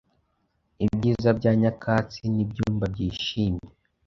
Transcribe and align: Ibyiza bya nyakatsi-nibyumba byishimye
Ibyiza 0.85 1.29
bya 1.37 1.51
nyakatsi-nibyumba 1.61 2.85
byishimye 2.93 3.67